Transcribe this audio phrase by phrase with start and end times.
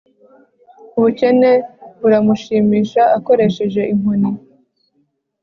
[0.97, 1.51] ubukene
[2.01, 4.41] buramushimisha; akoresheje inkoni ye